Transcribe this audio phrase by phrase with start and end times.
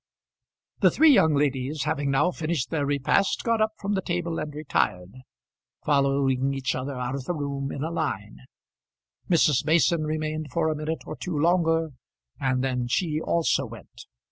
[0.79, 4.51] The three young ladies, having now finished their repast, got up from the table and
[4.51, 5.11] retired,
[5.85, 8.37] following each other out of the room in a line.
[9.29, 9.63] Mrs.
[9.63, 11.89] Mason remained for a minute or two longer,
[12.39, 14.07] and then she also went.